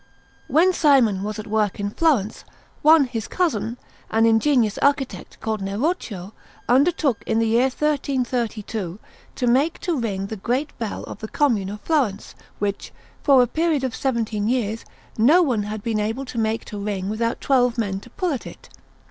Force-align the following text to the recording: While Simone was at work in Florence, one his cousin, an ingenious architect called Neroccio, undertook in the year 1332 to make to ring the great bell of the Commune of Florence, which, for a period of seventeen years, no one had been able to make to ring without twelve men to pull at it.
While 0.47 0.73
Simone 0.73 1.21
was 1.21 1.37
at 1.37 1.45
work 1.45 1.79
in 1.79 1.91
Florence, 1.91 2.43
one 2.81 3.03
his 3.03 3.27
cousin, 3.27 3.77
an 4.09 4.25
ingenious 4.25 4.79
architect 4.79 5.39
called 5.41 5.61
Neroccio, 5.61 6.33
undertook 6.67 7.21
in 7.27 7.37
the 7.37 7.45
year 7.47 7.65
1332 7.69 8.97
to 9.35 9.45
make 9.47 9.77
to 9.81 9.95
ring 9.95 10.25
the 10.25 10.37
great 10.37 10.75
bell 10.79 11.03
of 11.03 11.19
the 11.19 11.27
Commune 11.27 11.69
of 11.69 11.81
Florence, 11.81 12.33
which, 12.57 12.91
for 13.21 13.43
a 13.43 13.45
period 13.45 13.83
of 13.83 13.95
seventeen 13.95 14.47
years, 14.47 14.85
no 15.19 15.43
one 15.43 15.61
had 15.69 15.83
been 15.83 15.99
able 15.99 16.25
to 16.25 16.39
make 16.39 16.65
to 16.65 16.79
ring 16.79 17.07
without 17.07 17.39
twelve 17.39 17.77
men 17.77 17.99
to 17.99 18.09
pull 18.09 18.31
at 18.31 18.47
it. 18.47 18.69